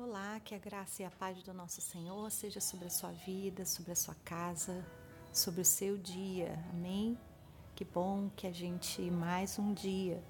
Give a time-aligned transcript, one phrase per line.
[0.00, 3.64] Olá, que a graça e a paz do nosso Senhor seja sobre a sua vida,
[3.64, 4.86] sobre a sua casa,
[5.32, 6.56] sobre o seu dia.
[6.70, 7.18] Amém?
[7.74, 10.22] Que bom que a gente mais um dia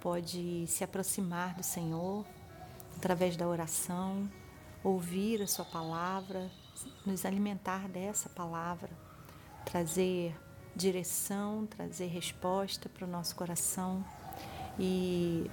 [0.00, 2.24] pode se aproximar do Senhor
[2.96, 4.32] através da oração,
[4.82, 6.50] ouvir a sua palavra,
[7.04, 8.88] nos alimentar dessa palavra,
[9.66, 10.34] trazer
[10.74, 14.02] direção, trazer resposta para o nosso coração
[14.78, 15.50] e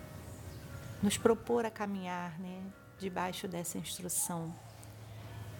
[1.02, 2.64] nos propor a caminhar, né?
[3.04, 4.53] Debaixo dessa instrução.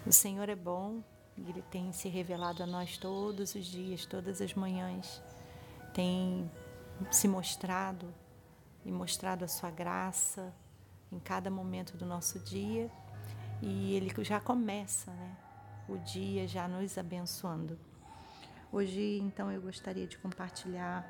[0.08, 1.04] O Senhor é bom
[1.38, 5.22] e Ele tem se revelado a nós todos os dias, todas as manhãs.
[5.94, 6.50] Tem
[7.12, 8.14] se mostrado
[8.86, 10.54] e mostrado a Sua graça
[11.12, 12.90] em cada momento do nosso dia.
[13.62, 15.38] E Ele já começa né,
[15.90, 17.78] o dia já nos abençoando.
[18.72, 21.06] Hoje, então, eu gostaria de compartilhar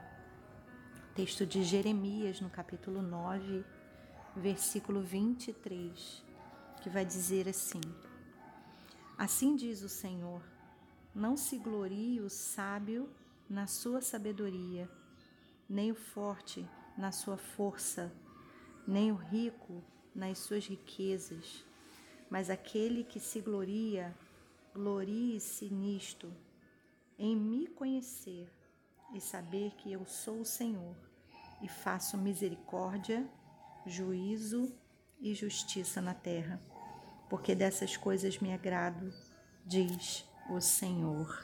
[1.15, 3.63] texto de Jeremias, no capítulo 9,
[4.35, 6.23] versículo 23,
[6.81, 7.81] que vai dizer assim:
[9.17, 10.41] Assim diz o Senhor:
[11.13, 13.09] Não se glorie o sábio
[13.49, 14.89] na sua sabedoria,
[15.69, 18.11] nem o forte na sua força,
[18.87, 21.63] nem o rico nas suas riquezas,
[22.29, 24.15] mas aquele que se gloria,
[24.73, 26.33] glorie-se nisto,
[27.17, 28.51] em me conhecer
[29.13, 30.95] e saber que eu sou o Senhor
[31.61, 33.29] e faço misericórdia
[33.85, 34.73] juízo
[35.19, 36.61] e justiça na terra,
[37.29, 39.13] porque dessas coisas me agrado,
[39.65, 41.43] diz o Senhor.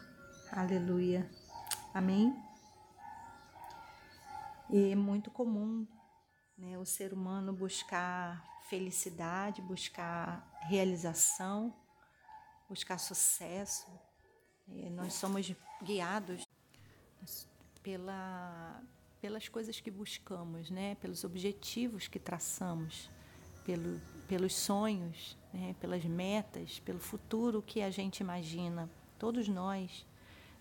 [0.51, 1.29] Aleluia.
[1.93, 2.35] Amém?
[4.69, 5.87] E é muito comum
[6.57, 11.73] né, o ser humano buscar felicidade, buscar realização,
[12.69, 13.87] buscar sucesso.
[14.67, 15.51] E nós somos
[15.81, 16.47] guiados
[17.81, 18.81] pela
[19.21, 20.95] pelas coisas que buscamos, né?
[20.95, 23.09] pelos objetivos que traçamos,
[23.65, 25.75] pelo, pelos sonhos, né?
[25.79, 28.89] pelas metas, pelo futuro que a gente imagina.
[29.17, 30.05] Todos nós,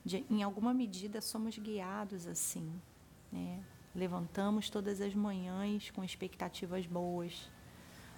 [0.05, 2.73] de, em alguma medida, somos guiados assim.
[3.31, 3.63] Né?
[3.95, 7.51] Levantamos todas as manhãs com expectativas boas,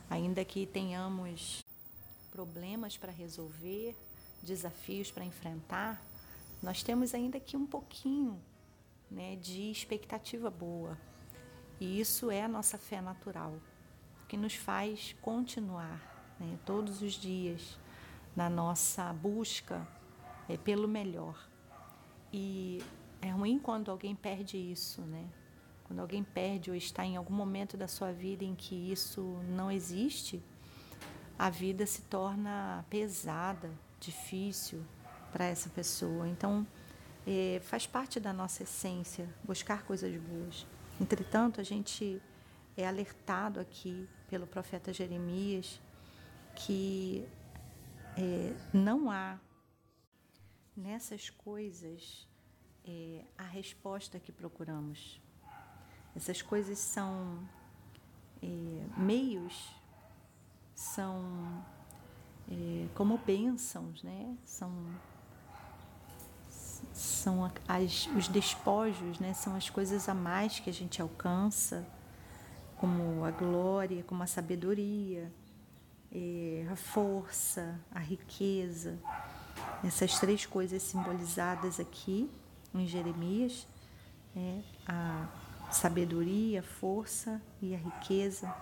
[0.08, 1.64] ainda que tenhamos
[2.30, 3.94] problemas para resolver,
[4.42, 6.02] desafios para enfrentar,
[6.62, 8.40] nós temos ainda que um pouquinho
[9.10, 10.96] né, de expectativa boa.
[11.80, 13.54] E isso é a nossa fé natural,
[14.28, 16.00] que nos faz continuar
[16.38, 17.78] né, todos os dias
[18.36, 19.86] na nossa busca
[20.48, 21.48] é, pelo melhor.
[22.32, 22.82] E
[23.20, 25.26] é ruim quando alguém perde isso, né?
[25.84, 29.70] Quando alguém perde ou está em algum momento da sua vida em que isso não
[29.70, 30.40] existe,
[31.36, 34.84] a vida se torna pesada, difícil
[35.32, 36.28] para essa pessoa.
[36.28, 36.66] Então,
[37.26, 40.66] é, faz parte da nossa essência buscar coisas boas.
[41.00, 42.20] Entretanto, a gente
[42.76, 45.80] é alertado aqui pelo profeta Jeremias
[46.54, 47.26] que
[48.16, 49.38] é, não há
[50.76, 52.28] nessas coisas
[52.84, 55.20] é, a resposta que procuramos.
[56.14, 57.48] Essas coisas são
[58.42, 58.46] é,
[58.96, 59.70] meios,
[60.74, 61.64] são
[62.50, 64.36] é, como bênçãos, né?
[64.44, 64.72] São
[67.00, 69.32] são as, os despojos, né?
[69.32, 71.86] são as coisas a mais que a gente alcança,
[72.76, 75.32] como a glória, como a sabedoria,
[76.12, 78.98] é, a força, a riqueza.
[79.82, 82.30] Essas três coisas simbolizadas aqui
[82.74, 83.66] em Jeremias,
[84.36, 85.26] é, a
[85.72, 88.54] sabedoria, a força e a riqueza,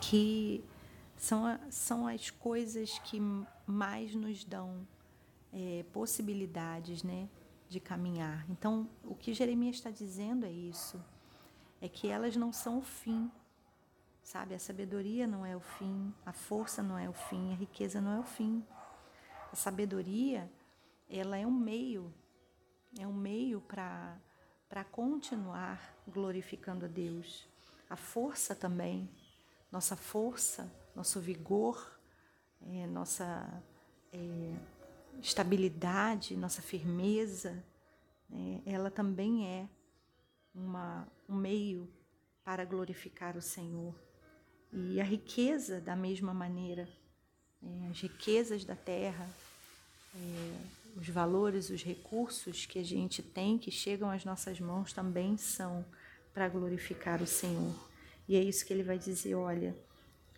[0.00, 0.64] que
[1.16, 3.22] são, são as coisas que
[3.64, 4.84] mais nos dão
[5.52, 7.28] é, possibilidades né,
[7.68, 8.44] de caminhar.
[8.50, 11.02] Então, o que Jeremias está dizendo é isso:
[11.80, 13.30] é que elas não são o fim,
[14.22, 14.54] sabe?
[14.54, 18.12] A sabedoria não é o fim, a força não é o fim, a riqueza não
[18.12, 18.64] é o fim.
[19.52, 20.50] A sabedoria,
[21.10, 22.12] ela é um meio,
[22.98, 24.18] é um meio para
[24.72, 27.46] para continuar glorificando a Deus.
[27.90, 29.06] A força também,
[29.70, 32.00] nossa força, nosso vigor,
[32.62, 33.62] é, nossa
[34.10, 34.54] é,
[35.20, 37.62] estabilidade, nossa firmeza,
[38.28, 39.68] né, ela também é
[40.54, 41.88] uma, um meio
[42.44, 43.94] para glorificar o Senhor.
[44.72, 46.88] E a riqueza, da mesma maneira,
[47.62, 49.28] é, as riquezas da terra,
[50.14, 50.56] é,
[50.96, 55.84] os valores, os recursos que a gente tem, que chegam às nossas mãos, também são
[56.32, 57.74] para glorificar o Senhor.
[58.28, 59.76] E é isso que ele vai dizer: olha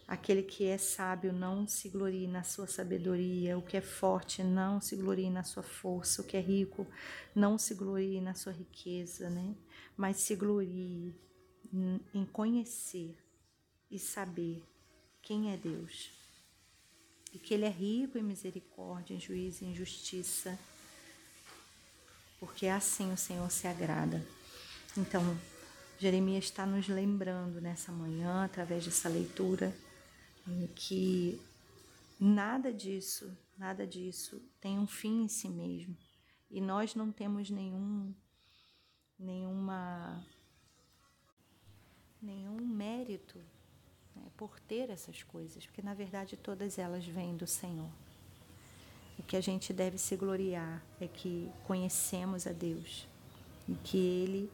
[0.07, 4.81] Aquele que é sábio não se glorie na sua sabedoria, o que é forte não
[4.81, 6.87] se glorie na sua força, o que é rico
[7.35, 9.55] não se glorie na sua riqueza, né?
[9.97, 11.15] Mas se glorie
[12.13, 13.17] em conhecer
[13.91, 14.63] e saber
[15.23, 16.13] quem é Deus.
[17.35, 20.57] e que Ele é rico em misericórdia, em juízo e em justiça,
[22.39, 24.25] porque assim o Senhor se agrada.
[24.97, 25.37] Então,
[25.99, 29.75] Jeremias está nos lembrando nessa manhã, através dessa leitura,
[30.75, 31.41] que
[32.21, 35.97] nada disso, nada disso tem um fim em si mesmo.
[36.51, 38.15] E nós não temos nenhum
[39.19, 40.25] nenhuma
[42.21, 43.39] nenhum mérito
[44.15, 47.91] né, por ter essas coisas, porque na verdade todas elas vêm do Senhor.
[49.19, 53.07] O que a gente deve se gloriar é que conhecemos a Deus
[53.69, 54.51] e que Ele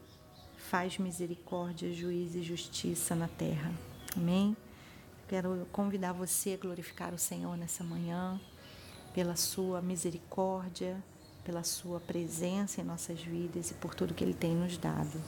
[0.56, 3.72] faz misericórdia, juízo e justiça na terra.
[4.16, 4.56] Amém?
[5.30, 8.40] Quero convidar você a glorificar o Senhor nessa manhã,
[9.14, 11.00] pela sua misericórdia,
[11.44, 15.22] pela sua presença em nossas vidas e por tudo que Ele tem nos dado.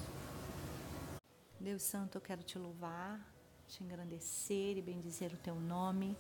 [1.61, 3.21] Deus Santo, eu quero te louvar,
[3.69, 6.17] te engrandecer e bendizer o teu nome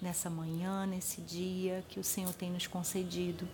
[0.00, 3.46] nessa manhã, nesse dia que o Senhor tem nos concedido.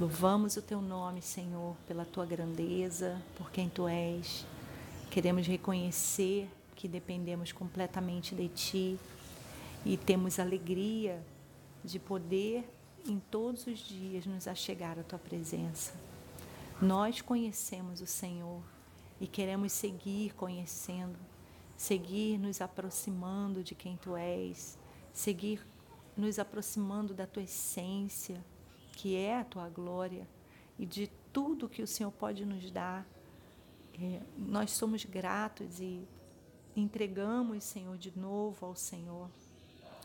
[0.00, 4.44] Louvamos o teu nome, Senhor, pela tua grandeza, por quem tu és.
[5.12, 8.98] Queremos reconhecer que dependemos completamente de ti
[9.84, 11.22] e temos alegria
[11.84, 12.64] de poder
[13.06, 15.92] em todos os dias nos achegar à tua presença.
[16.80, 18.62] Nós conhecemos o Senhor
[19.20, 21.18] e queremos seguir conhecendo,
[21.76, 24.78] seguir nos aproximando de quem tu és,
[25.12, 25.60] seguir
[26.16, 28.42] nos aproximando da tua essência,
[28.92, 30.26] que é a tua glória
[30.78, 33.06] e de tudo que o Senhor pode nos dar.
[34.00, 36.08] É, nós somos gratos e
[36.80, 39.30] entregamos, Senhor, de novo ao Senhor,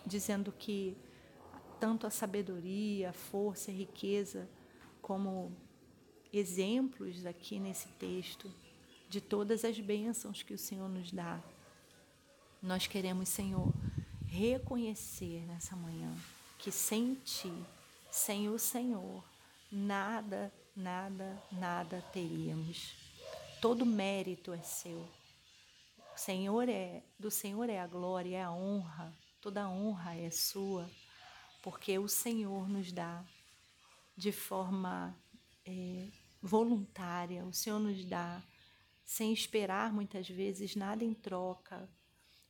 [0.05, 0.95] dizendo que
[1.79, 4.47] tanto a sabedoria, a força a riqueza,
[5.01, 5.51] como
[6.31, 8.51] exemplos aqui nesse texto
[9.07, 11.41] de todas as bênçãos que o Senhor nos dá.
[12.61, 13.71] Nós queremos, Senhor,
[14.25, 16.11] reconhecer nessa manhã
[16.57, 17.53] que sem Ti,
[18.09, 19.23] sem o Senhor,
[19.71, 22.95] nada, nada, nada teríamos.
[23.61, 25.07] Todo mérito é seu.
[26.17, 30.89] Senhor é, do Senhor é a glória, é a honra, toda a honra é sua
[31.65, 33.25] porque o Senhor nos dá
[34.15, 35.17] de forma
[35.65, 36.07] é,
[36.39, 38.39] voluntária, o Senhor nos dá
[39.03, 41.89] sem esperar muitas vezes nada em troca.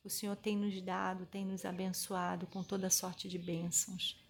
[0.04, 4.22] O Senhor tem nos dado, tem nos abençoado com toda sorte de bênçãos.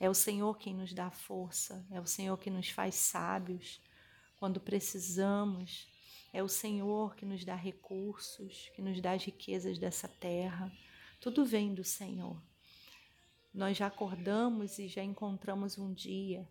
[0.00, 3.80] É o Senhor quem nos dá força, é o Senhor que nos faz sábios
[4.38, 5.86] quando precisamos.
[6.32, 10.72] É o Senhor que nos dá recursos, que nos dá as riquezas dessa terra.
[11.20, 12.40] Tudo vem do Senhor
[13.52, 16.48] nós já acordamos e já encontramos um dia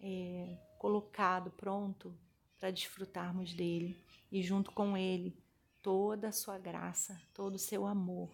[0.00, 2.16] é, colocado, pronto
[2.58, 5.36] para desfrutarmos dele e junto com ele
[5.82, 8.30] toda a sua graça, todo o seu amor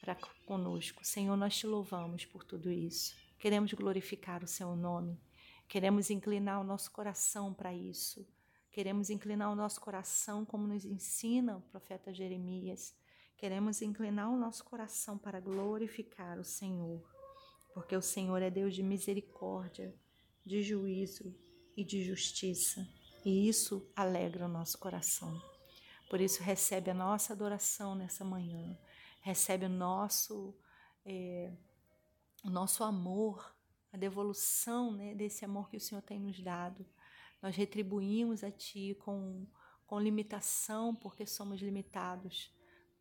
[0.00, 1.04] para conosco.
[1.04, 3.16] Senhor, nós te louvamos por tudo isso.
[3.38, 5.18] Queremos glorificar o seu nome.
[5.66, 8.26] Queremos inclinar o nosso coração para isso.
[8.74, 12.94] Queremos inclinar o nosso coração como nos ensina o profeta Jeremias.
[13.38, 17.14] Queremos inclinar o nosso coração para glorificar o Senhor
[17.74, 19.92] porque o Senhor é Deus de misericórdia,
[20.46, 21.34] de juízo
[21.76, 22.88] e de justiça,
[23.24, 25.42] e isso alegra o nosso coração.
[26.08, 28.78] Por isso, recebe a nossa adoração nessa manhã,
[29.20, 30.54] recebe o nosso,
[31.04, 31.52] é,
[32.44, 33.52] o nosso amor,
[33.92, 36.86] a devolução né, desse amor que o Senhor tem nos dado.
[37.44, 39.46] Nós retribuímos a Ti com,
[39.86, 42.50] com limitação, porque somos limitados,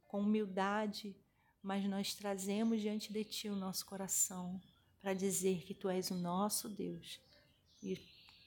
[0.05, 1.15] com humildade,
[1.61, 4.61] mas nós trazemos diante de Ti o nosso coração
[5.01, 7.21] para dizer que Tu és o nosso Deus
[7.81, 7.97] e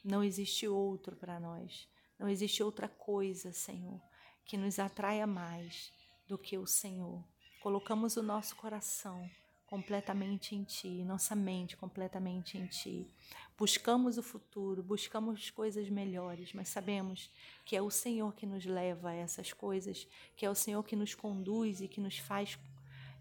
[0.04, 1.88] não existe outro para nós,
[2.18, 3.98] não existe outra coisa, Senhor,
[4.44, 5.90] que nos atraia mais
[6.28, 7.24] do que o Senhor.
[7.62, 9.30] Colocamos o nosso coração
[9.66, 13.10] completamente em Ti, nossa mente completamente em Ti.
[13.58, 17.30] Buscamos o futuro, buscamos coisas melhores, mas sabemos
[17.64, 20.06] que é o Senhor que nos leva a essas coisas,
[20.36, 22.58] que é o Senhor que nos conduz e que nos faz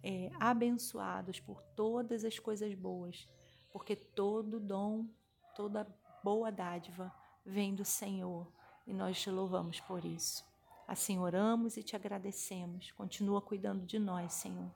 [0.04, 3.28] é, abençoados por todas as coisas boas,
[3.72, 5.08] porque todo dom,
[5.56, 5.88] toda
[6.24, 7.12] boa dádiva
[7.44, 8.48] vem do Senhor
[8.86, 10.46] e nós te louvamos por isso.
[10.88, 12.92] Assim oramos e te agradecemos.
[12.92, 14.72] Continua cuidando de nós, Senhor,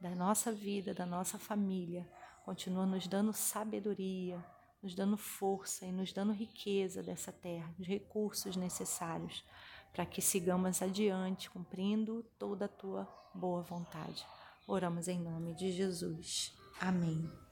[0.00, 2.06] da nossa vida, da nossa família.
[2.44, 4.44] Continua nos dando sabedoria,
[4.82, 9.44] nos dando força e nos dando riqueza dessa terra, os recursos necessários
[9.92, 14.26] para que sigamos adiante cumprindo toda a tua boa vontade.
[14.66, 16.54] Oramos em nome de Jesus.
[16.78, 17.45] Amém.